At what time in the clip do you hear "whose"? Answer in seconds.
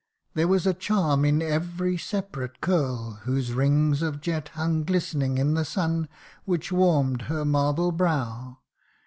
3.21-3.53